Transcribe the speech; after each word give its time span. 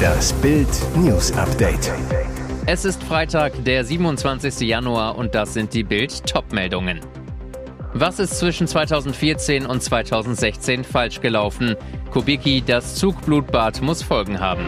Das 0.00 0.32
Bild 0.34 0.68
News 0.96 1.32
Update. 1.32 1.92
Es 2.66 2.84
ist 2.84 3.02
Freitag, 3.02 3.64
der 3.64 3.84
27. 3.84 4.60
Januar 4.60 5.16
und 5.16 5.34
das 5.34 5.54
sind 5.54 5.74
die 5.74 5.82
Bild 5.82 6.26
Topmeldungen. 6.26 7.00
Was 7.92 8.18
ist 8.18 8.38
zwischen 8.38 8.66
2014 8.66 9.66
und 9.66 9.82
2016 9.82 10.84
falsch 10.84 11.20
gelaufen? 11.20 11.76
Kubicki, 12.12 12.62
das 12.64 12.94
Zugblutbad 12.94 13.82
muss 13.82 14.02
Folgen 14.02 14.40
haben. 14.40 14.64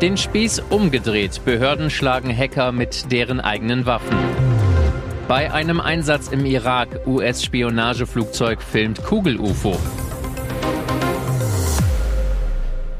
Den 0.00 0.16
Spieß 0.16 0.64
umgedreht. 0.70 1.44
Behörden 1.44 1.90
schlagen 1.90 2.36
Hacker 2.36 2.72
mit 2.72 3.12
deren 3.12 3.40
eigenen 3.40 3.86
Waffen. 3.86 4.16
Bei 5.28 5.52
einem 5.52 5.80
Einsatz 5.80 6.28
im 6.28 6.44
Irak, 6.44 7.06
US-Spionageflugzeug 7.06 8.60
filmt 8.60 9.04
Kugel-UFO. 9.04 9.78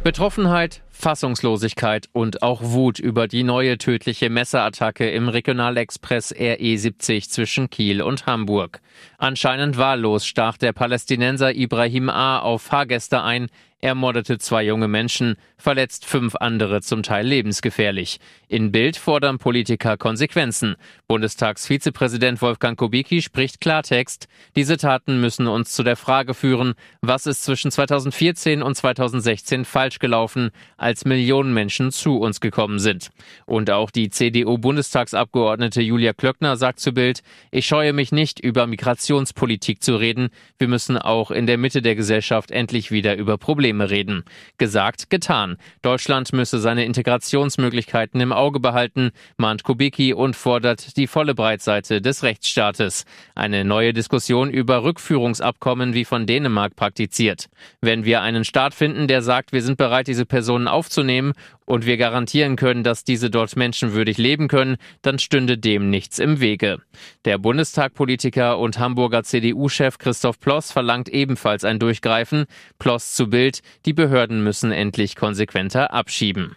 Betroffenheit, 0.02 0.82
Fassungslosigkeit 0.90 2.08
und 2.12 2.42
auch 2.42 2.60
Wut 2.64 2.98
über 2.98 3.28
die 3.28 3.44
neue 3.44 3.78
tödliche 3.78 4.30
Messerattacke 4.30 5.08
im 5.08 5.28
Regionalexpress 5.28 6.34
RE70 6.34 7.28
zwischen 7.28 7.70
Kiel 7.70 8.02
und 8.02 8.26
Hamburg. 8.26 8.80
Anscheinend 9.18 9.76
wahllos 9.76 10.26
stach 10.26 10.56
der 10.56 10.72
Palästinenser 10.72 11.54
Ibrahim 11.54 12.10
A. 12.10 12.38
auf 12.38 12.62
Fahrgäste 12.62 13.22
ein, 13.22 13.48
ermordete 13.82 14.38
zwei 14.38 14.64
junge 14.64 14.88
Menschen, 14.88 15.36
verletzt 15.58 16.06
fünf 16.06 16.36
andere 16.36 16.80
zum 16.82 17.02
Teil 17.02 17.26
lebensgefährlich. 17.26 18.20
In 18.48 18.70
Bild 18.70 18.96
fordern 18.96 19.38
Politiker 19.38 19.96
Konsequenzen. 19.96 20.76
Bundestagsvizepräsident 21.08 22.40
Wolfgang 22.40 22.78
Kubicki 22.78 23.22
spricht 23.22 23.60
Klartext. 23.60 24.28
Diese 24.56 24.76
Taten 24.76 25.20
müssen 25.20 25.48
uns 25.48 25.72
zu 25.72 25.82
der 25.82 25.96
Frage 25.96 26.32
führen, 26.32 26.74
was 27.00 27.26
ist 27.26 27.42
zwischen 27.42 27.70
2014 27.70 28.62
und 28.62 28.76
2016 28.76 29.64
falsch 29.64 29.98
gelaufen, 29.98 30.50
als 30.76 31.04
Millionen 31.04 31.52
Menschen 31.52 31.90
zu 31.90 32.18
uns 32.18 32.40
gekommen 32.40 32.78
sind. 32.78 33.10
Und 33.46 33.70
auch 33.70 33.90
die 33.90 34.10
CDU-Bundestagsabgeordnete 34.10 35.82
Julia 35.82 36.12
Klöckner 36.12 36.56
sagt 36.56 36.78
zu 36.78 36.92
Bild, 36.92 37.22
ich 37.50 37.66
scheue 37.66 37.92
mich 37.92 38.12
nicht, 38.12 38.38
über 38.38 38.68
Migrationspolitik 38.82 39.80
zu 39.80 39.94
reden. 39.94 40.30
Wir 40.58 40.66
müssen 40.66 40.98
auch 40.98 41.30
in 41.30 41.46
der 41.46 41.56
Mitte 41.56 41.82
der 41.82 41.94
Gesellschaft 41.94 42.50
endlich 42.50 42.90
wieder 42.90 43.16
über 43.16 43.38
Probleme 43.38 43.90
reden. 43.90 44.24
Gesagt, 44.58 45.08
getan. 45.08 45.56
Deutschland 45.82 46.32
müsse 46.32 46.58
seine 46.58 46.84
Integrationsmöglichkeiten 46.84 48.20
im 48.20 48.32
Auge 48.32 48.58
behalten, 48.58 49.12
mahnt 49.36 49.62
Kubicki 49.62 50.14
und 50.14 50.34
fordert 50.34 50.96
die 50.96 51.06
volle 51.06 51.36
Breitseite 51.36 52.00
des 52.00 52.24
Rechtsstaates. 52.24 53.04
Eine 53.36 53.64
neue 53.64 53.92
Diskussion 53.92 54.50
über 54.50 54.82
Rückführungsabkommen 54.82 55.94
wie 55.94 56.04
von 56.04 56.26
Dänemark 56.26 56.74
praktiziert. 56.74 57.50
Wenn 57.80 58.04
wir 58.04 58.22
einen 58.22 58.44
Staat 58.44 58.74
finden, 58.74 59.06
der 59.06 59.22
sagt, 59.22 59.52
wir 59.52 59.62
sind 59.62 59.78
bereit, 59.78 60.08
diese 60.08 60.26
Personen 60.26 60.66
aufzunehmen 60.66 61.34
und 61.64 61.86
wir 61.86 61.96
garantieren 61.96 62.56
können, 62.56 62.82
dass 62.82 63.04
diese 63.04 63.30
dort 63.30 63.56
menschenwürdig 63.56 64.18
leben 64.18 64.48
können, 64.48 64.76
dann 65.02 65.18
stünde 65.18 65.56
dem 65.56 65.88
nichts 65.88 66.18
im 66.18 66.40
Wege. 66.40 66.78
Der 67.24 67.38
Bundestagpolitiker 67.38 68.58
und 68.58 68.71
Hamburger 68.78 69.22
CDU-Chef 69.22 69.98
Christoph 69.98 70.40
Ploss 70.40 70.72
verlangt 70.72 71.08
ebenfalls 71.08 71.64
ein 71.64 71.78
Durchgreifen. 71.78 72.46
Ploss 72.78 73.14
zu 73.14 73.28
Bild, 73.28 73.60
die 73.86 73.92
Behörden 73.92 74.42
müssen 74.42 74.72
endlich 74.72 75.16
konsequenter 75.16 75.92
abschieben. 75.92 76.56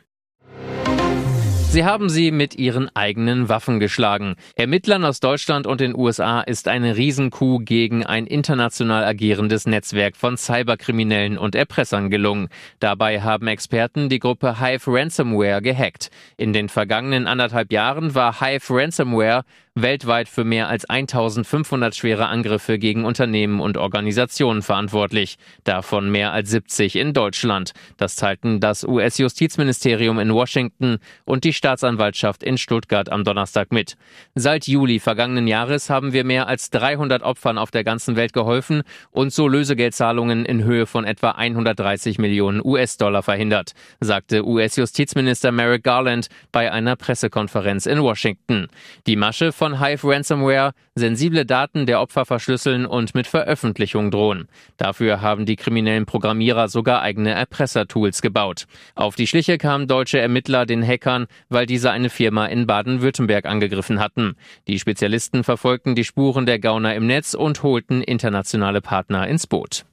Sie 1.75 1.83
haben 1.83 2.07
sie 2.07 2.31
mit 2.31 2.55
ihren 2.55 2.89
eigenen 2.95 3.49
Waffen 3.49 3.81
geschlagen. 3.81 4.37
Ermittlern 4.55 5.03
aus 5.03 5.19
Deutschland 5.19 5.67
und 5.67 5.81
den 5.81 5.93
USA 5.93 6.39
ist 6.39 6.69
eine 6.69 6.95
Riesenkuh 6.95 7.59
gegen 7.59 8.05
ein 8.05 8.27
international 8.27 9.03
agierendes 9.03 9.67
Netzwerk 9.67 10.15
von 10.15 10.37
Cyberkriminellen 10.37 11.37
und 11.37 11.53
Erpressern 11.53 12.09
gelungen. 12.09 12.47
Dabei 12.79 13.19
haben 13.23 13.47
Experten 13.47 14.07
die 14.07 14.19
Gruppe 14.19 14.61
Hive 14.61 14.89
Ransomware 14.89 15.61
gehackt. 15.61 16.11
In 16.37 16.53
den 16.53 16.69
vergangenen 16.69 17.27
anderthalb 17.27 17.73
Jahren 17.73 18.15
war 18.15 18.39
Hive 18.39 18.73
Ransomware 18.73 19.43
weltweit 19.75 20.29
für 20.29 20.45
mehr 20.45 20.69
als 20.69 20.89
1500 20.89 21.93
schwere 21.93 22.27
Angriffe 22.27 22.79
gegen 22.79 23.03
Unternehmen 23.03 23.59
und 23.59 23.75
Organisationen 23.75 24.61
verantwortlich, 24.61 25.35
davon 25.65 26.09
mehr 26.09 26.31
als 26.31 26.49
70 26.49 26.95
in 26.95 27.11
Deutschland. 27.11 27.73
Das 27.97 28.15
teilten 28.15 28.61
das 28.61 28.85
US-Justizministerium 28.85 30.17
in 30.19 30.33
Washington 30.33 30.99
und 31.25 31.43
die 31.43 31.51
Staatsanwaltschaft 31.65 32.43
in 32.43 32.59
Stuttgart 32.59 33.11
am 33.11 33.23
Donnerstag 33.23 33.71
mit. 33.71 33.97
Seit 34.35 34.67
Juli 34.67 34.99
vergangenen 34.99 35.47
Jahres 35.47 35.89
haben 35.89 36.13
wir 36.13 36.23
mehr 36.23 36.47
als 36.47 36.69
300 36.69 37.23
Opfern 37.23 37.57
auf 37.57 37.71
der 37.71 37.83
ganzen 37.83 38.15
Welt 38.15 38.33
geholfen 38.33 38.83
und 39.09 39.33
so 39.33 39.47
Lösegeldzahlungen 39.47 40.45
in 40.45 40.63
Höhe 40.63 40.85
von 40.85 41.05
etwa 41.05 41.31
130 41.31 42.19
Millionen 42.19 42.63
US-Dollar 42.63 43.23
verhindert, 43.23 43.71
sagte 43.99 44.45
US-Justizminister 44.45 45.51
Merrick 45.51 45.83
Garland 45.83 46.27
bei 46.51 46.71
einer 46.71 46.95
Pressekonferenz 46.95 47.87
in 47.87 47.99
Washington. 48.03 48.67
Die 49.07 49.15
Masche 49.15 49.51
von 49.51 49.79
Hive 49.79 50.07
Ransomware 50.07 50.73
sensible 50.93 51.45
Daten 51.45 51.87
der 51.87 51.99
Opfer 51.99 52.25
verschlüsseln 52.25 52.85
und 52.85 53.15
mit 53.15 53.27
Veröffentlichung 53.27 54.11
drohen. 54.11 54.47
Dafür 54.77 55.19
haben 55.19 55.45
die 55.45 55.57
kriminellen 55.57 56.05
Programmierer 56.05 56.69
sogar 56.69 57.01
eigene 57.01 57.31
Erpressertools 57.31 58.21
gebaut. 58.21 58.65
Auf 58.93 59.15
die 59.15 59.27
Schliche 59.27 59.57
kamen 59.57 59.87
deutsche 59.87 60.19
Ermittler 60.19 60.65
den 60.65 60.85
Hackern, 60.87 61.25
weil 61.55 61.65
diese 61.65 61.89
eine 61.89 62.09
Firma 62.09 62.47
in 62.47 62.67
Baden-Württemberg 62.67 63.45
angegriffen 63.45 64.01
hatten. 64.01 64.35
Die 64.67 64.77
Spezialisten 64.77 65.45
verfolgten 65.45 65.95
die 65.95 66.03
Spuren 66.03 66.45
der 66.45 66.59
Gauner 66.59 66.93
im 66.95 67.07
Netz 67.07 67.33
und 67.33 67.63
holten 67.63 68.03
internationale 68.03 68.81
Partner 68.81 69.25
ins 69.27 69.47
Boot. 69.47 69.85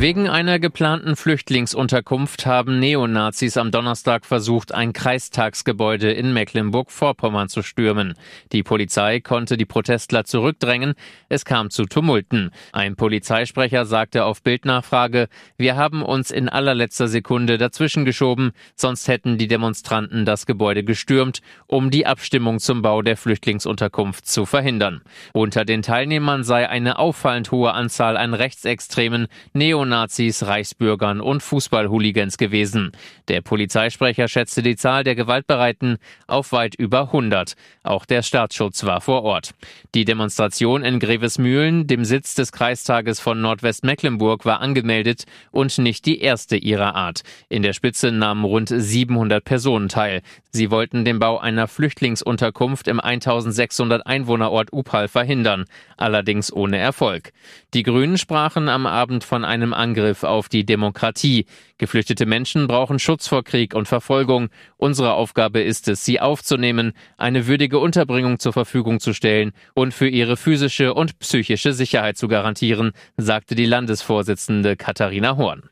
Wegen 0.00 0.30
einer 0.30 0.58
geplanten 0.58 1.14
Flüchtlingsunterkunft 1.14 2.46
haben 2.46 2.78
Neonazis 2.78 3.58
am 3.58 3.70
Donnerstag 3.70 4.24
versucht, 4.24 4.72
ein 4.72 4.94
Kreistagsgebäude 4.94 6.10
in 6.10 6.32
Mecklenburg-Vorpommern 6.32 7.50
zu 7.50 7.60
stürmen. 7.60 8.14
Die 8.50 8.62
Polizei 8.62 9.20
konnte 9.20 9.58
die 9.58 9.66
Protestler 9.66 10.24
zurückdrängen. 10.24 10.94
Es 11.28 11.44
kam 11.44 11.68
zu 11.68 11.84
Tumulten. 11.84 12.50
Ein 12.72 12.96
Polizeisprecher 12.96 13.84
sagte 13.84 14.24
auf 14.24 14.42
Bildnachfrage, 14.42 15.28
wir 15.58 15.76
haben 15.76 16.02
uns 16.02 16.30
in 16.30 16.48
allerletzter 16.48 17.06
Sekunde 17.06 17.58
dazwischen 17.58 18.06
geschoben, 18.06 18.52
sonst 18.76 19.06
hätten 19.06 19.36
die 19.36 19.48
Demonstranten 19.48 20.24
das 20.24 20.46
Gebäude 20.46 20.82
gestürmt, 20.82 21.42
um 21.66 21.90
die 21.90 22.06
Abstimmung 22.06 22.58
zum 22.58 22.80
Bau 22.80 23.02
der 23.02 23.18
Flüchtlingsunterkunft 23.18 24.26
zu 24.26 24.46
verhindern. 24.46 25.02
Unter 25.34 25.66
den 25.66 25.82
Teilnehmern 25.82 26.42
sei 26.42 26.70
eine 26.70 26.98
auffallend 26.98 27.50
hohe 27.50 27.74
Anzahl 27.74 28.16
an 28.16 28.32
Rechtsextremen, 28.32 29.26
Neonazis 29.52 29.89
Neonazis, 29.90 30.46
Reichsbürgern 30.46 31.20
und 31.20 31.42
Fußballhooligans 31.42 32.38
gewesen. 32.38 32.92
Der 33.28 33.40
Polizeisprecher 33.40 34.28
schätzte 34.28 34.62
die 34.62 34.76
Zahl 34.76 35.04
der 35.04 35.16
Gewaltbereiten 35.16 35.98
auf 36.26 36.52
weit 36.52 36.76
über 36.76 37.02
100. 37.02 37.54
Auch 37.82 38.06
der 38.06 38.22
Staatsschutz 38.22 38.84
war 38.84 39.00
vor 39.00 39.24
Ort. 39.24 39.50
Die 39.94 40.04
Demonstration 40.04 40.84
in 40.84 41.00
Grevesmühlen, 41.00 41.86
dem 41.86 42.04
Sitz 42.04 42.34
des 42.34 42.52
Kreistages 42.52 43.20
von 43.20 43.40
Nordwestmecklenburg, 43.40 44.44
war 44.44 44.60
angemeldet 44.60 45.24
und 45.50 45.76
nicht 45.78 46.06
die 46.06 46.20
erste 46.20 46.56
ihrer 46.56 46.94
Art. 46.94 47.22
In 47.48 47.62
der 47.62 47.72
Spitze 47.72 48.12
nahmen 48.12 48.44
rund 48.44 48.72
700 48.72 49.44
Personen 49.44 49.88
teil. 49.88 50.22
Sie 50.52 50.70
wollten 50.70 51.04
den 51.04 51.18
Bau 51.18 51.38
einer 51.38 51.68
Flüchtlingsunterkunft 51.68 52.88
im 52.88 53.00
1600 53.00 54.06
Einwohnerort 54.06 54.72
Upal 54.72 55.08
verhindern, 55.08 55.64
allerdings 55.96 56.52
ohne 56.52 56.78
Erfolg. 56.78 57.32
Die 57.74 57.82
Grünen 57.82 58.18
sprachen 58.18 58.68
am 58.68 58.86
Abend 58.86 59.24
von 59.24 59.44
einem 59.44 59.72
Angriff 59.80 60.22
auf 60.22 60.48
die 60.48 60.64
Demokratie. 60.64 61.46
Geflüchtete 61.78 62.26
Menschen 62.26 62.68
brauchen 62.68 62.98
Schutz 62.98 63.26
vor 63.26 63.42
Krieg 63.42 63.74
und 63.74 63.88
Verfolgung. 63.88 64.48
Unsere 64.76 65.14
Aufgabe 65.14 65.60
ist 65.60 65.88
es, 65.88 66.04
sie 66.04 66.20
aufzunehmen, 66.20 66.92
eine 67.16 67.46
würdige 67.46 67.78
Unterbringung 67.78 68.38
zur 68.38 68.52
Verfügung 68.52 69.00
zu 69.00 69.12
stellen 69.12 69.52
und 69.74 69.92
für 69.92 70.08
ihre 70.08 70.36
physische 70.36 70.94
und 70.94 71.18
psychische 71.18 71.72
Sicherheit 71.72 72.16
zu 72.16 72.28
garantieren, 72.28 72.92
sagte 73.16 73.54
die 73.54 73.66
Landesvorsitzende 73.66 74.76
Katharina 74.76 75.36
Horn. 75.36 75.70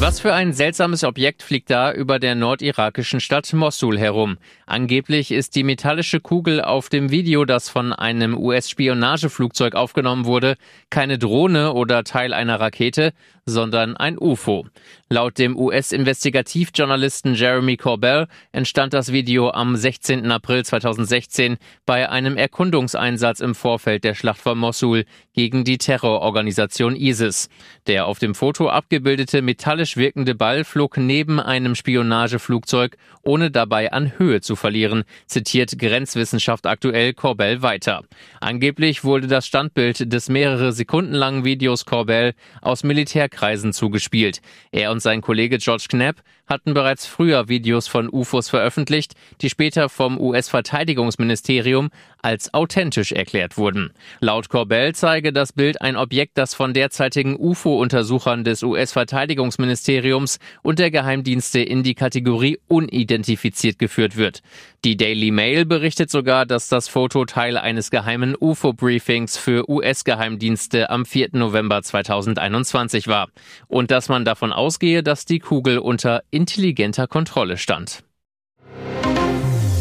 Was 0.00 0.20
für 0.20 0.32
ein 0.32 0.52
seltsames 0.52 1.02
Objekt 1.02 1.42
fliegt 1.42 1.70
da 1.70 1.92
über 1.92 2.20
der 2.20 2.36
nordirakischen 2.36 3.18
Stadt 3.18 3.52
Mossul 3.52 3.98
herum? 3.98 4.38
Angeblich 4.64 5.32
ist 5.32 5.56
die 5.56 5.64
metallische 5.64 6.20
Kugel 6.20 6.60
auf 6.60 6.88
dem 6.88 7.10
Video, 7.10 7.44
das 7.44 7.68
von 7.68 7.92
einem 7.92 8.38
US-Spionageflugzeug 8.38 9.74
aufgenommen 9.74 10.24
wurde, 10.24 10.54
keine 10.88 11.18
Drohne 11.18 11.72
oder 11.72 12.04
Teil 12.04 12.32
einer 12.32 12.60
Rakete, 12.60 13.12
sondern 13.44 13.96
ein 13.96 14.18
UFO. 14.18 14.66
Laut 15.08 15.38
dem 15.38 15.56
US-Investigativjournalisten 15.56 17.34
Jeremy 17.34 17.76
Corbell 17.76 18.28
entstand 18.52 18.92
das 18.92 19.10
Video 19.10 19.50
am 19.50 19.74
16. 19.74 20.30
April 20.30 20.64
2016 20.64 21.56
bei 21.86 22.08
einem 22.08 22.36
Erkundungseinsatz 22.36 23.40
im 23.40 23.54
Vorfeld 23.54 24.04
der 24.04 24.14
Schlacht 24.14 24.40
von 24.40 24.58
Mossul 24.58 25.06
gegen 25.32 25.64
die 25.64 25.78
Terrororganisation 25.78 26.94
ISIS. 26.94 27.48
Der 27.86 28.06
auf 28.06 28.18
dem 28.18 28.34
Foto 28.34 28.68
abgebildete 28.68 29.40
metallische 29.40 29.87
stylisch 29.88 29.96
wirkende 29.96 30.34
Ball 30.34 30.64
flog 30.64 30.96
neben 30.96 31.40
einem 31.40 31.74
Spionageflugzeug, 31.74 32.96
ohne 33.22 33.50
dabei 33.50 33.92
an 33.92 34.18
Höhe 34.18 34.40
zu 34.40 34.56
verlieren, 34.56 35.04
zitiert 35.26 35.78
Grenzwissenschaft 35.78 36.66
aktuell 36.66 37.14
Corbell 37.14 37.62
weiter. 37.62 38.02
Angeblich 38.40 39.04
wurde 39.04 39.26
das 39.26 39.46
Standbild 39.46 40.12
des 40.12 40.28
mehrere 40.28 40.72
Sekunden 40.72 41.14
langen 41.14 41.44
Videos 41.44 41.84
Corbell 41.84 42.34
aus 42.60 42.84
Militärkreisen 42.84 43.72
zugespielt. 43.72 44.40
Er 44.72 44.90
und 44.90 45.00
sein 45.00 45.20
Kollege 45.20 45.58
George 45.58 45.86
Knapp 45.88 46.16
hatten 46.48 46.74
bereits 46.74 47.06
früher 47.06 47.48
Videos 47.48 47.88
von 47.88 48.08
UFOs 48.10 48.48
veröffentlicht, 48.48 49.14
die 49.40 49.50
später 49.50 49.88
vom 49.88 50.18
US-Verteidigungsministerium 50.18 51.90
als 52.22 52.52
authentisch 52.52 53.12
erklärt 53.12 53.56
wurden. 53.56 53.90
Laut 54.20 54.48
Corbell 54.48 54.94
zeige 54.94 55.32
das 55.32 55.52
Bild 55.52 55.80
ein 55.80 55.96
Objekt, 55.96 56.36
das 56.36 56.54
von 56.54 56.74
derzeitigen 56.74 57.36
UFO-Untersuchern 57.38 58.44
des 58.44 58.62
US-Verteidigungsministeriums 58.62 60.38
und 60.62 60.78
der 60.78 60.90
Geheimdienste 60.90 61.60
in 61.60 61.82
die 61.82 61.94
Kategorie 61.94 62.58
unidentifiziert 62.66 63.78
geführt 63.78 64.16
wird. 64.16 64.42
Die 64.84 64.96
Daily 64.96 65.30
Mail 65.30 65.64
berichtet 65.64 66.10
sogar, 66.10 66.46
dass 66.46 66.68
das 66.68 66.88
Foto 66.88 67.24
Teil 67.24 67.56
eines 67.56 67.90
geheimen 67.90 68.36
UFO-Briefings 68.38 69.36
für 69.36 69.68
US-Geheimdienste 69.68 70.90
am 70.90 71.04
4. 71.04 71.30
November 71.32 71.82
2021 71.82 73.08
war 73.08 73.28
und 73.66 73.90
dass 73.90 74.08
man 74.08 74.24
davon 74.24 74.52
ausgehe, 74.52 75.02
dass 75.02 75.24
die 75.24 75.40
Kugel 75.40 75.78
unter 75.78 76.22
intelligenter 76.38 77.08
Kontrolle 77.08 77.56
stand. 77.56 78.04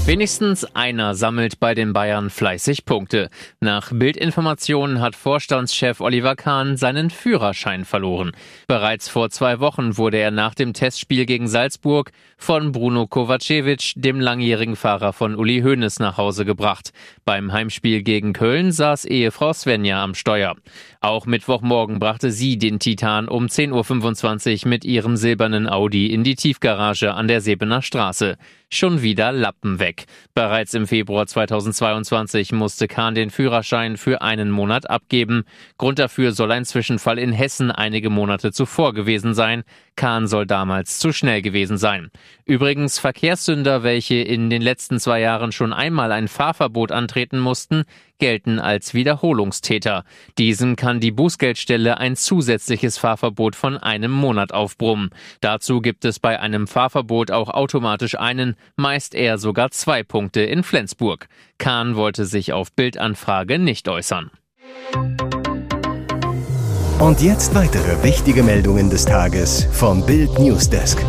Wenigstens 0.07 0.63
einer 0.74 1.15
sammelt 1.15 1.59
bei 1.59 1.75
den 1.75 1.92
Bayern 1.92 2.30
fleißig 2.30 2.86
Punkte. 2.86 3.30
Nach 3.59 3.92
Bildinformationen 3.94 5.01
hat 5.01 5.18
Vorstandschef 5.18 6.00
Oliver 6.00 6.38
Kahn 6.38 6.77
seinen 6.77 7.09
Führerschein 7.09 7.83
verloren. 7.83 8.31
Bereits 8.69 9.09
vor 9.09 9.30
zwei 9.31 9.59
Wochen 9.59 9.98
wurde 9.98 10.15
er 10.15 10.31
nach 10.31 10.56
dem 10.56 10.71
Testspiel 10.71 11.25
gegen 11.25 11.50
Salzburg 11.50 12.12
von 12.38 12.71
Bruno 12.71 13.06
Kovacevic, 13.06 13.95
dem 13.98 14.21
langjährigen 14.21 14.77
Fahrer 14.77 15.12
von 15.12 15.36
Uli 15.36 15.59
Hoeneß, 15.59 16.00
nach 16.00 16.15
Hause 16.15 16.45
gebracht. 16.45 16.94
Beim 17.25 17.51
Heimspiel 17.51 18.01
gegen 18.01 18.31
Köln 18.31 18.71
saß 18.71 19.04
Ehefrau 19.04 19.51
Svenja 19.51 20.01
am 20.01 20.15
Steuer. 20.15 20.56
Auch 21.01 21.25
Mittwochmorgen 21.25 22.00
brachte 22.00 22.31
sie 22.31 22.57
den 22.57 22.80
Titan 22.80 23.27
um 23.27 23.48
10.25 23.48 24.63
Uhr 24.63 24.69
mit 24.69 24.86
ihrem 24.86 25.18
silbernen 25.18 25.68
Audi 25.68 26.13
in 26.13 26.24
die 26.24 26.36
Tiefgarage 26.36 27.13
an 27.13 27.27
der 27.27 27.42
Sebener 27.42 27.81
Straße. 27.81 28.38
Schon 28.69 29.02
wieder 29.02 29.31
Lappen 29.31 29.80
weg. 29.80 30.08
Bereits 30.34 30.74
im 30.74 30.88
Februar 30.88 31.25
2022 31.25 32.52
musste 32.52 32.90
Kahn 32.90 33.16
den 33.16 33.30
Führerschein 33.30 33.96
für 33.96 34.22
einen 34.22 34.52
Monat 34.52 34.90
abgeben. 34.90 35.46
Grund 35.78 36.00
dafür 36.00 36.34
soll 36.34 36.52
ein 36.52 36.66
Zwischenfall 36.66 37.18
in 37.18 37.31
Hessen 37.31 37.72
einige 37.72 38.10
Monate 38.10 38.52
zuvor 38.52 38.94
gewesen 38.94 39.34
sein. 39.34 39.64
Kahn 39.96 40.28
soll 40.28 40.46
damals 40.46 41.00
zu 41.00 41.14
schnell 41.14 41.42
gewesen 41.42 41.78
sein. 41.78 42.12
Übrigens 42.44 43.00
Verkehrssünder, 43.00 43.84
welche 43.84 44.16
in 44.16 44.50
den 44.50 44.62
letzten 44.62 45.00
zwei 45.00 45.22
Jahren 45.22 45.54
schon 45.54 45.72
einmal 45.72 46.12
ein 46.12 46.28
Fahrverbot 46.28 46.92
antreten 46.92 47.40
mussten, 47.40 47.86
gelten 48.19 48.60
als 48.60 48.94
Wiederholungstäter. 48.94 50.04
Diesen 50.38 50.75
kann 50.75 51.00
die 51.00 51.12
Bußgeldstelle 51.12 51.98
ein 51.98 52.16
zusätzliches 52.16 52.98
Fahrverbot 52.98 53.56
von 53.56 53.78
einem 53.78 54.12
Monat 54.12 54.52
aufbrummen. 54.54 55.10
Dazu 55.42 55.81
gibt 55.81 56.06
es 56.06 56.19
bei 56.19 56.40
einem 56.40 56.68
Fahrverbot 56.68 57.31
auch 57.31 57.50
automatisch 57.50 58.18
einen, 58.18 58.56
meist 58.75 59.16
eher 59.16 59.38
sogar 59.38 59.72
zwei 59.72 60.04
Punkte 60.04 60.42
in 60.42 60.64
Flensburg. 60.64 61.28
Kahn 61.58 61.96
wollte 61.96 62.25
sich 62.25 62.54
auf 62.54 62.72
Bildanfrage 62.72 63.60
nicht 63.60 63.88
äußern. 63.90 64.31
Und 67.00 67.22
jetzt 67.22 67.54
weitere 67.54 68.02
wichtige 68.04 68.42
Meldungen 68.42 68.90
des 68.90 69.06
Tages 69.06 69.68
vom 69.72 70.04
Bild 70.04 70.40
Newsdesk. 70.40 71.00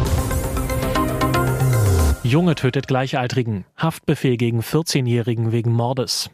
Junge 2.23 2.55
tötet 2.57 2.89
Gleichaltrigen. 2.89 3.65
Haftbefehl 3.75 4.37
gegen 4.37 4.61
14-Jährigen 4.61 5.51
wegen 5.51 5.73
Mordes. 5.73 6.31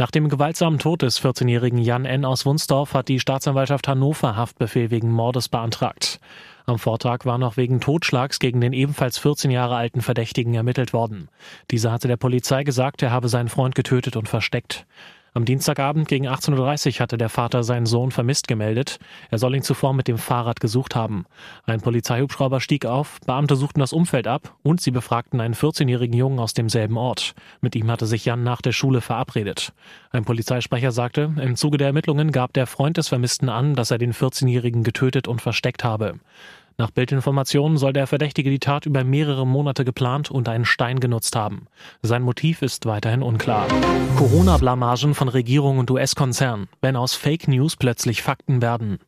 Nach 0.00 0.10
dem 0.10 0.30
gewaltsamen 0.30 0.78
Tod 0.78 1.02
des 1.02 1.20
14-jährigen 1.22 1.78
Jan 1.78 2.06
N. 2.06 2.24
aus 2.24 2.46
Wunsdorf 2.46 2.94
hat 2.94 3.08
die 3.08 3.20
Staatsanwaltschaft 3.20 3.86
Hannover 3.86 4.34
Haftbefehl 4.34 4.90
wegen 4.90 5.12
Mordes 5.12 5.50
beantragt. 5.50 6.20
Am 6.64 6.78
Vortag 6.78 7.26
war 7.26 7.36
noch 7.36 7.58
wegen 7.58 7.82
Totschlags 7.82 8.38
gegen 8.38 8.62
den 8.62 8.72
ebenfalls 8.72 9.18
14 9.18 9.50
Jahre 9.50 9.76
alten 9.76 10.00
Verdächtigen 10.00 10.54
ermittelt 10.54 10.94
worden. 10.94 11.28
Dieser 11.70 11.92
hatte 11.92 12.08
der 12.08 12.16
Polizei 12.16 12.64
gesagt, 12.64 13.02
er 13.02 13.10
habe 13.10 13.28
seinen 13.28 13.50
Freund 13.50 13.74
getötet 13.74 14.16
und 14.16 14.26
versteckt. 14.26 14.86
Am 15.32 15.44
Dienstagabend 15.44 16.08
gegen 16.08 16.26
18.30 16.26 16.94
Uhr 16.94 17.00
hatte 17.00 17.16
der 17.16 17.28
Vater 17.28 17.62
seinen 17.62 17.86
Sohn 17.86 18.10
vermisst 18.10 18.48
gemeldet. 18.48 18.98
Er 19.30 19.38
soll 19.38 19.54
ihn 19.54 19.62
zuvor 19.62 19.94
mit 19.94 20.08
dem 20.08 20.18
Fahrrad 20.18 20.58
gesucht 20.58 20.96
haben. 20.96 21.24
Ein 21.66 21.80
Polizeihubschrauber 21.80 22.60
stieg 22.60 22.84
auf, 22.84 23.20
Beamte 23.26 23.54
suchten 23.54 23.78
das 23.78 23.92
Umfeld 23.92 24.26
ab 24.26 24.56
und 24.64 24.80
sie 24.80 24.90
befragten 24.90 25.40
einen 25.40 25.54
14-jährigen 25.54 26.16
Jungen 26.16 26.40
aus 26.40 26.52
demselben 26.52 26.96
Ort. 26.96 27.34
Mit 27.60 27.76
ihm 27.76 27.88
hatte 27.90 28.06
sich 28.06 28.24
Jan 28.24 28.42
nach 28.42 28.60
der 28.60 28.72
Schule 28.72 29.00
verabredet. 29.00 29.72
Ein 30.10 30.24
Polizeisprecher 30.24 30.90
sagte, 30.90 31.32
im 31.40 31.54
Zuge 31.54 31.78
der 31.78 31.88
Ermittlungen 31.88 32.32
gab 32.32 32.52
der 32.52 32.66
Freund 32.66 32.96
des 32.96 33.06
Vermissten 33.06 33.48
an, 33.48 33.76
dass 33.76 33.92
er 33.92 33.98
den 33.98 34.12
14-jährigen 34.12 34.82
getötet 34.82 35.28
und 35.28 35.40
versteckt 35.40 35.84
habe. 35.84 36.18
Nach 36.80 36.90
Bildinformationen 36.90 37.76
soll 37.76 37.92
der 37.92 38.06
Verdächtige 38.06 38.48
die 38.48 38.58
Tat 38.58 38.86
über 38.86 39.04
mehrere 39.04 39.46
Monate 39.46 39.84
geplant 39.84 40.30
und 40.30 40.48
einen 40.48 40.64
Stein 40.64 40.98
genutzt 40.98 41.36
haben. 41.36 41.66
Sein 42.00 42.22
Motiv 42.22 42.62
ist 42.62 42.86
weiterhin 42.86 43.22
unklar. 43.22 43.68
Corona-Blamagen 44.16 45.14
von 45.14 45.28
Regierung 45.28 45.76
und 45.76 45.90
US-Konzern, 45.90 46.68
wenn 46.80 46.96
aus 46.96 47.12
Fake 47.12 47.48
News 47.48 47.76
plötzlich 47.76 48.22
Fakten 48.22 48.62
werden. 48.62 48.98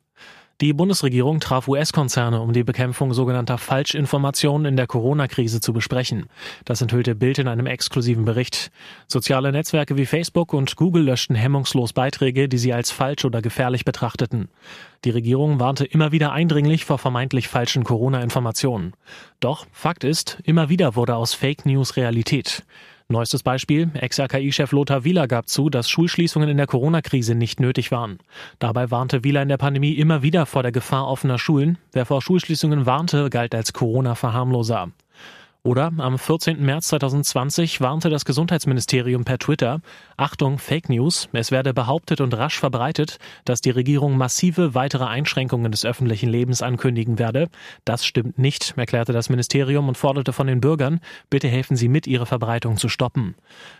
Die 0.61 0.73
Bundesregierung 0.73 1.41
traf 1.41 1.67
US-Konzerne, 1.67 2.41
um 2.41 2.53
die 2.53 2.63
Bekämpfung 2.63 3.15
sogenannter 3.15 3.59
Falschinformationen 3.59 4.67
in 4.67 4.77
der 4.77 4.87
Corona-Krise 4.87 5.61
zu 5.61 5.73
besprechen. 5.73 6.27
Das 6.65 6.81
enthüllte 6.81 7.15
Bild 7.15 7.39
in 7.39 7.49
einem 7.49 7.67
exklusiven 7.67 8.25
Bericht. 8.25 8.71
Soziale 9.09 9.51
Netzwerke 9.51 9.97
wie 9.97 10.07
Facebook 10.07 10.53
und 10.53 10.77
Google 10.77 11.05
löschten 11.05 11.35
hemmungslos 11.35 11.93
Beiträge, 11.93 12.49
die 12.49 12.59
sie 12.59 12.73
als 12.73 12.93
falsch 12.93 13.25
oder 13.25 13.43
gefährlich 13.43 13.85
betrachteten. 13.85 14.49
Die 15.05 15.11
Regierung 15.11 15.59
warnte 15.59 15.85
immer 15.85 16.13
wieder 16.13 16.33
eindringlich 16.33 16.85
vor 16.85 16.99
vermeintlich 16.99 17.49
falschen 17.49 17.83
Corona-Informationen. 17.83 18.93
Doch 19.41 19.67
Fakt 19.73 20.05
ist, 20.05 20.39
immer 20.45 20.69
wieder 20.69 20.95
wurde 20.95 21.17
aus 21.17 21.35
Fake 21.35 21.67
News 21.67 21.97
Realität. 21.97 22.63
Neuestes 23.13 23.43
Beispiel, 23.43 23.91
Ex-RKI-Chef 23.95 24.73
Lothar 24.73 25.05
Wieler 25.05 25.29
gab 25.29 25.49
zu, 25.49 25.71
dass 25.71 25.89
Schulschließungen 25.89 26.49
in 26.49 26.57
der 26.57 26.67
Corona-Krise 26.67 27.35
nicht 27.35 27.61
nötig 27.61 27.93
waren. 27.93 28.19
Dabei 28.59 28.91
warnte 28.91 29.23
Wieler 29.23 29.43
in 29.43 29.49
der 29.49 29.59
Pandemie 29.59 29.93
immer 29.93 30.23
wieder 30.23 30.47
vor 30.47 30.63
der 30.63 30.73
Gefahr 30.73 31.07
offener 31.07 31.39
Schulen. 31.39 31.79
Wer 31.93 32.07
vor 32.07 32.23
Schulschließungen 32.23 32.87
warnte, 32.87 33.31
galt 33.31 33.55
als 33.55 33.73
Corona-Verharmloser. 33.73 34.91
Oder 35.65 35.93
am 35.99 36.19
14. 36.19 36.61
März 36.61 36.89
2020 36.89 37.81
warnte 37.81 38.11
das 38.11 38.25
Gesundheitsministerium 38.25 39.25
per 39.25 39.39
Twitter, 39.39 39.81
Achtung, 40.17 40.59
Fake 40.59 40.89
News, 40.89 41.29
es 41.33 41.53
werde 41.53 41.73
behauptet 41.73 42.21
und 42.21 42.37
rasch 42.37 42.59
verbreitet, 42.59 43.21
dass 43.45 43.61
die 43.61 43.71
Regierung 43.71 44.17
massive 44.17 44.75
weitere 44.75 45.05
Einschränkungen 45.05 45.71
des 45.71 45.85
öffentlichen 45.85 46.29
Lebens 46.29 46.63
ankündigen 46.63 47.21
werde. 47.21 47.49
Das 47.85 48.05
stimmt 48.05 48.41
nicht, 48.41 48.75
erklärte 48.77 49.13
das 49.13 49.31
Ministerium 49.31 49.87
und 49.87 49.97
forderte 49.97 50.33
von 50.33 50.49
den 50.49 50.61
Bürgern, 50.61 50.99
bitte 51.31 51.47
helfen 51.47 51.77
Sie 51.77 51.89
mit, 51.89 52.09
ihre 52.09 52.27
Verbreitung 52.27 52.77
zu 52.77 52.89
stoppen. 52.89 53.37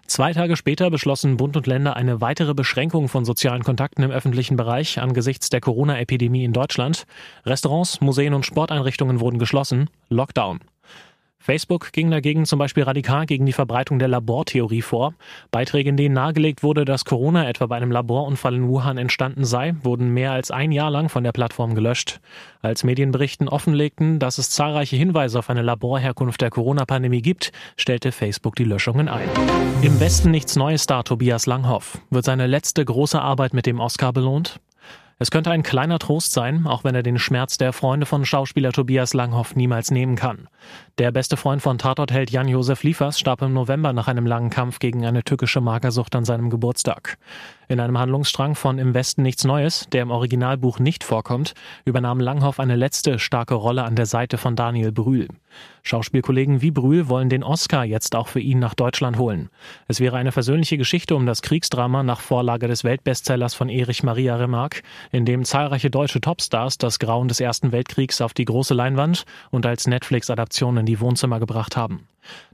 Zwei 0.07 0.33
Tage 0.33 0.57
später 0.57 0.89
beschlossen 0.89 1.37
Bund 1.37 1.57
und 1.57 1.67
Länder 1.67 1.97
eine 1.97 2.21
weitere 2.21 2.55
Beschränkung 2.55 3.09
von 3.09 3.25
sozialen 3.25 3.65
Kontakten 3.65 4.05
im 4.05 4.13
öffentlichen 4.13 4.57
Bereich 4.57 5.01
angesichts 5.01 5.51
der 5.51 5.61
Corona-Epidemie 5.61 6.45
in 6.45 6.53
Deutschland. 6.53 7.07
Restaurants, 7.45 8.01
Museen 8.01 8.35
und 8.35 8.47
Sporteinrichtungen 8.47 9.19
wurden 9.19 9.41
geschlossen. 9.41 9.91
Lockdown. 10.11 10.61
Facebook 11.43 11.93
ging 11.93 12.09
dagegen 12.13 12.47
zum 12.47 12.61
Beispiel 12.61 12.85
radikal 12.85 13.27
gegen 13.27 13.47
die 13.47 13.53
Verbreitung 13.53 13.99
der 13.99 14.07
Labortheorie 14.07 14.81
vor. 14.81 15.15
Beiträge, 15.51 15.89
in 15.89 15.97
denen 15.97 16.15
nahegelegt 16.15 16.63
wurde, 16.63 16.85
dass 16.85 17.05
Corona 17.05 17.49
etwa 17.49 17.67
bei 17.67 17.77
einem 17.77 17.91
Laborunfall 17.91 18.55
in 18.55 18.69
Wuhan 18.69 18.97
entstanden 18.97 19.45
sei, 19.45 19.75
wurden 19.83 20.15
mehr 20.15 20.31
als 20.31 20.53
ein 20.53 20.71
Jahr 20.71 20.93
lang 20.93 21.09
von 21.09 21.25
der 21.25 21.33
Plattform 21.33 21.75
gelöscht. 21.75 22.21
Als 22.61 22.85
Medienberichten 22.85 23.49
offenlegten, 23.49 24.21
dass 24.21 24.39
es 24.39 24.51
zahlreiche 24.51 24.95
Hinweise 24.95 25.41
auf 25.41 25.51
eine 25.51 25.63
Laborherkunft 25.63 26.41
der 26.41 26.51
Corona-Pandemie 26.51 27.23
gibt, 27.23 27.51
stellte 27.77 28.13
Facebook 28.13 28.55
die 28.55 28.63
Löschungen 28.63 29.09
ein. 29.09 29.29
Im 29.83 29.99
Westen 29.99 30.31
nichts 30.31 30.55
Neues 30.55 30.87
da 30.87 31.03
Tobias 31.03 31.47
Langhoff. 31.47 31.99
Wird 32.11 32.25
seine 32.25 32.47
letzte 32.47 32.85
große 32.85 33.21
Arbeit 33.21 33.53
mit 33.53 33.67
dem 33.67 33.81
Oscar 33.81 34.13
belohnt? 34.13 34.61
Es 35.23 35.31
könnte 35.31 35.53
ein 35.53 35.63
kleiner 35.63 36.01
Trost 36.01 36.33
sein, 36.33 36.67
auch 36.67 36.83
wenn 36.83 36.97
er 36.97 37.05
den 37.05 37.17
Schmerz 37.17 37.57
der 37.57 37.73
Freunde 37.73 38.07
von 38.07 38.25
Schauspieler 38.25 38.73
Tobias 38.73 39.15
Langhoff 39.15 39.55
niemals 39.55 39.93
nehmen 39.93 40.17
kann. 40.17 40.49
Der 40.99 41.13
beste 41.13 41.37
Freund 41.37 41.63
von 41.63 41.79
Tatortheld 41.79 42.33
Jan-Josef 42.33 42.83
Liefers 42.83 43.21
starb 43.21 43.41
im 43.43 43.53
November 43.53 43.93
nach 43.93 44.09
einem 44.09 44.27
langen 44.27 44.51
Kampf 44.51 44.81
gegen 44.81 45.07
eine 45.07 45.23
tückische 45.23 45.61
Magersucht 45.61 46.17
an 46.17 46.25
seinem 46.25 46.51
Geburtstag. 46.51 47.19
In 47.69 47.79
einem 47.79 47.99
Handlungsstrang 47.99 48.57
von 48.57 48.81
Im 48.81 48.95
Westen 48.95 49.23
nichts 49.23 49.45
Neues, 49.45 49.87
der 49.93 50.03
im 50.03 50.11
Originalbuch 50.11 50.81
nicht 50.81 51.05
vorkommt, 51.05 51.55
übernahm 51.85 52.19
Langhoff 52.19 52.59
eine 52.59 52.75
letzte 52.75 53.21
starke 53.21 53.55
Rolle 53.55 53.85
an 53.85 53.95
der 53.95 54.07
Seite 54.07 54.39
von 54.39 54.57
Daniel 54.57 54.91
Brühl. 54.91 55.29
Schauspielkollegen 55.83 56.63
wie 56.63 56.71
Brühl 56.71 57.09
wollen 57.09 57.29
den 57.29 57.43
Oscar 57.43 57.85
jetzt 57.85 58.15
auch 58.15 58.29
für 58.29 58.41
ihn 58.41 58.59
nach 58.59 58.75
Deutschland 58.75 59.19
holen. 59.19 59.51
Es 59.89 60.01
wäre 60.01 60.17
eine 60.17 60.33
versöhnliche 60.33 60.79
Geschichte 60.79 61.17
um 61.17 61.27
das 61.27 61.43
Kriegsdrama 61.43 62.03
nach 62.03 62.21
Vorlage 62.21 62.69
des 62.69 62.85
Weltbestsellers 62.85 63.55
von 63.55 63.69
Erich 63.69 64.03
Maria 64.03 64.37
Remarque, 64.37 64.83
in 65.11 65.25
dem 65.25 65.45
zahlreiche 65.45 65.91
deutsche 65.91 66.21
Topstars 66.21 66.79
das 66.79 66.99
Grauen 66.99 67.29
des 67.29 67.41
Ersten 67.41 67.73
Weltkriegs 67.73 68.21
auf 68.21 68.35
die 68.35 68.45
große 68.45 68.75
Leinwand 68.75 69.25
und 69.51 69.67
als 69.67 69.87
Netflix-Adaption 69.87 70.77
in 70.77 70.87
die 70.87 71.01
Wohnzimmer 71.01 71.41
gebracht 71.41 71.77
haben. 71.77 72.07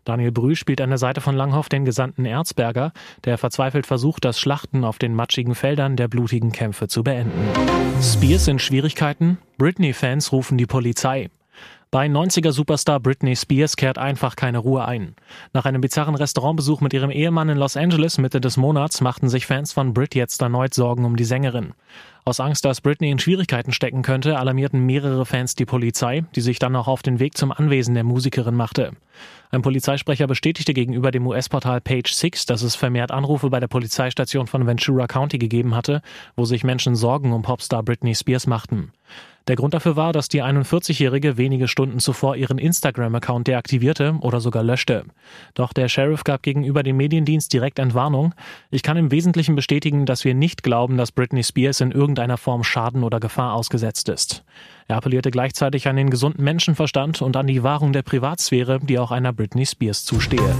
Daniel 0.04 0.32
Brühl 0.32 0.56
spielt 0.56 0.80
an 0.80 0.88
der 0.88 0.98
Seite 0.98 1.20
von 1.20 1.36
Langhoff 1.36 1.68
den 1.68 1.84
Gesandten 1.84 2.24
Erzberger, 2.24 2.92
der 3.24 3.36
verzweifelt 3.36 3.86
versucht, 3.86 4.24
das 4.24 4.40
Schlachten 4.40 4.84
auf 4.84 4.98
den 4.98 5.14
matschigen 5.14 5.54
Feldern 5.54 5.96
der 5.96 6.08
blutigen 6.08 6.52
Kämpfe 6.52 6.88
zu 6.88 7.04
beenden. 7.04 7.48
Spears 8.00 8.48
in 8.48 8.58
Schwierigkeiten? 8.58 9.38
Britney-Fans 9.58 10.32
rufen 10.32 10.56
die 10.56 10.66
Polizei. 10.66 11.28
Bei 11.90 12.04
90er-Superstar 12.06 13.00
Britney 13.00 13.34
Spears 13.34 13.74
kehrt 13.74 13.96
einfach 13.96 14.36
keine 14.36 14.58
Ruhe 14.58 14.84
ein. 14.84 15.14
Nach 15.54 15.64
einem 15.64 15.80
bizarren 15.80 16.16
Restaurantbesuch 16.16 16.82
mit 16.82 16.92
ihrem 16.92 17.10
Ehemann 17.10 17.48
in 17.48 17.56
Los 17.56 17.78
Angeles 17.78 18.18
Mitte 18.18 18.42
des 18.42 18.58
Monats 18.58 19.00
machten 19.00 19.30
sich 19.30 19.46
Fans 19.46 19.72
von 19.72 19.94
Brit 19.94 20.14
jetzt 20.14 20.42
erneut 20.42 20.74
Sorgen 20.74 21.06
um 21.06 21.16
die 21.16 21.24
Sängerin. 21.24 21.72
Aus 22.26 22.40
Angst, 22.40 22.66
dass 22.66 22.82
Britney 22.82 23.10
in 23.10 23.18
Schwierigkeiten 23.18 23.72
stecken 23.72 24.02
könnte, 24.02 24.38
alarmierten 24.38 24.84
mehrere 24.84 25.24
Fans 25.24 25.54
die 25.54 25.64
Polizei, 25.64 26.26
die 26.36 26.42
sich 26.42 26.58
dann 26.58 26.76
auch 26.76 26.88
auf 26.88 27.00
den 27.00 27.20
Weg 27.20 27.38
zum 27.38 27.52
Anwesen 27.52 27.94
der 27.94 28.04
Musikerin 28.04 28.54
machte. 28.54 28.92
Ein 29.50 29.62
Polizeisprecher 29.62 30.26
bestätigte 30.26 30.74
gegenüber 30.74 31.10
dem 31.10 31.26
US-Portal 31.26 31.80
Page 31.80 32.12
Six, 32.12 32.44
dass 32.44 32.60
es 32.60 32.74
vermehrt 32.74 33.12
Anrufe 33.12 33.48
bei 33.48 33.60
der 33.60 33.68
Polizeistation 33.68 34.46
von 34.46 34.66
Ventura 34.66 35.06
County 35.06 35.38
gegeben 35.38 35.74
hatte, 35.74 36.02
wo 36.36 36.44
sich 36.44 36.64
Menschen 36.64 36.96
Sorgen 36.96 37.32
um 37.32 37.40
Popstar 37.40 37.82
Britney 37.82 38.14
Spears 38.14 38.46
machten. 38.46 38.92
Der 39.48 39.56
Grund 39.56 39.72
dafür 39.72 39.96
war, 39.96 40.12
dass 40.12 40.28
die 40.28 40.42
41-Jährige 40.42 41.38
wenige 41.38 41.68
Stunden 41.68 42.00
zuvor 42.00 42.36
ihren 42.36 42.58
Instagram-Account 42.58 43.48
deaktivierte 43.48 44.16
oder 44.20 44.40
sogar 44.40 44.62
löschte. 44.62 45.04
Doch 45.54 45.72
der 45.72 45.88
Sheriff 45.88 46.22
gab 46.22 46.42
gegenüber 46.42 46.82
dem 46.82 46.98
Mediendienst 46.98 47.50
direkt 47.54 47.78
Entwarnung. 47.78 48.34
Ich 48.70 48.82
kann 48.82 48.98
im 48.98 49.10
Wesentlichen 49.10 49.56
bestätigen, 49.56 50.04
dass 50.04 50.26
wir 50.26 50.34
nicht 50.34 50.62
glauben, 50.62 50.98
dass 50.98 51.12
Britney 51.12 51.42
Spears 51.42 51.80
in 51.80 51.92
irgendeiner 51.92 52.36
Form 52.36 52.62
Schaden 52.62 53.02
oder 53.02 53.20
Gefahr 53.20 53.54
ausgesetzt 53.54 54.10
ist. 54.10 54.44
Er 54.86 54.96
appellierte 54.96 55.30
gleichzeitig 55.30 55.88
an 55.88 55.96
den 55.96 56.10
gesunden 56.10 56.44
Menschenverstand 56.44 57.22
und 57.22 57.34
an 57.34 57.46
die 57.46 57.62
Wahrung 57.62 57.94
der 57.94 58.02
Privatsphäre, 58.02 58.80
die 58.80 58.98
auch 58.98 59.10
einer 59.10 59.32
Britney 59.32 59.64
Spears 59.64 60.04
zustehe. 60.04 60.56